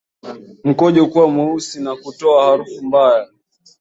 [0.63, 3.27] Mkojo kuwa mweusi na kutoa harufu mbaya